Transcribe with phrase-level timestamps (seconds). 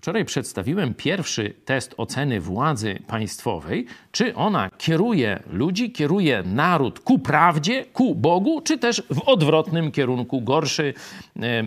[0.00, 7.84] Wczoraj przedstawiłem pierwszy test oceny władzy państwowej, czy ona kieruje ludzi, kieruje naród ku prawdzie,
[7.92, 10.40] ku Bogu, czy też w odwrotnym kierunku?
[10.42, 10.94] Gorszy,
[11.36, 11.66] e, e,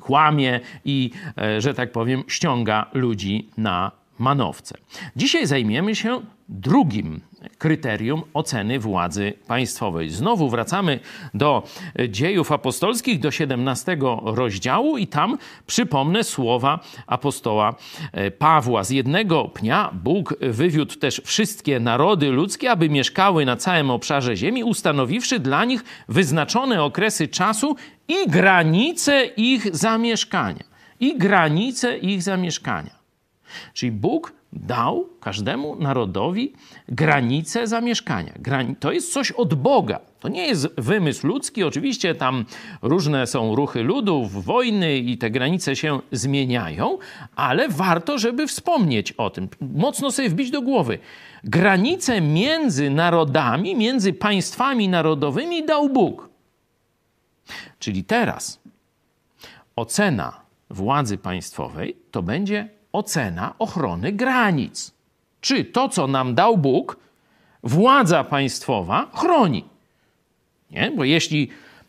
[0.00, 4.74] kłamie i, e, że tak powiem, ściąga ludzi na manowce.
[5.16, 7.20] Dzisiaj zajmiemy się drugim
[7.58, 10.10] kryterium oceny władzy państwowej.
[10.10, 11.00] Znowu wracamy
[11.34, 11.62] do
[12.08, 17.74] dziejów apostolskich, do 17 rozdziału i tam przypomnę słowa apostoła
[18.12, 18.84] e, Pawła.
[18.84, 24.64] Z jednego pnia Bóg wywiódł też wszystkie narody ludzkie, aby mieszkały na całym obszarze ziemi,
[24.64, 27.76] ustanowiwszy dla nich wyznaczone okresy czasu
[28.08, 30.64] i granice ich zamieszkania.
[31.00, 33.01] I granice ich zamieszkania.
[33.74, 36.52] Czyli Bóg dał każdemu narodowi
[36.88, 38.32] granicę zamieszkania.
[38.80, 40.00] To jest coś od Boga.
[40.20, 41.64] To nie jest wymysł ludzki.
[41.64, 42.44] Oczywiście tam
[42.82, 46.98] różne są ruchy ludów, wojny i te granice się zmieniają,
[47.36, 49.48] ale warto, żeby wspomnieć o tym.
[49.60, 50.98] Mocno sobie wbić do głowy.
[51.44, 56.28] Granice między narodami, między państwami narodowymi dał Bóg.
[57.78, 58.60] Czyli teraz
[59.76, 60.40] ocena
[60.70, 64.92] władzy państwowej to będzie ocena ochrony granic.
[65.40, 66.96] Czy to, co nam dał Bóg,
[67.62, 69.64] władza państwowa chroni?
[70.70, 70.92] Nie?
[70.96, 71.48] Bo jeśli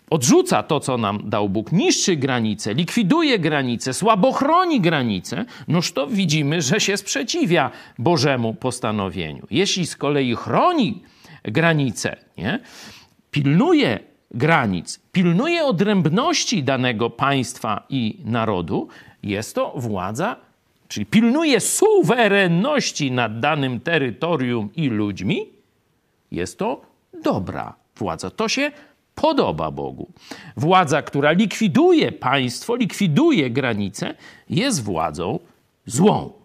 [0.10, 6.08] odrzuca to, co nam dał Bóg, niszczy granice, likwiduje granice, słabo chroni granice, noż to
[6.08, 9.48] widzimy, że się sprzeciwia Bożemu postanowieniu.
[9.52, 11.04] Jeśli z kolei chroni
[11.44, 12.60] granice, nie?
[13.32, 14.00] pilnuje
[14.32, 18.88] granic, pilnuje odrębności danego państwa i narodu,
[19.24, 20.36] jest to władza
[20.94, 25.50] czyli pilnuje suwerenności nad danym terytorium i ludźmi,
[26.32, 26.82] jest to
[27.24, 28.30] dobra władza.
[28.30, 28.72] To się
[29.16, 30.12] podoba Bogu.
[30.58, 34.16] Władza, która likwiduje państwo, likwiduje granice,
[34.50, 35.40] jest władzą
[35.86, 36.43] złą.